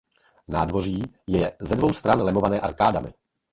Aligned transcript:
Nádvoří 0.47 1.01
je 1.27 1.57
ze 1.61 1.75
dvou 1.75 1.93
stran 1.93 2.21
lemované 2.23 2.59
arkádami. 2.59 3.13